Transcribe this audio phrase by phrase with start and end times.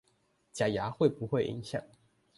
[0.51, 1.83] 假牙會不會影響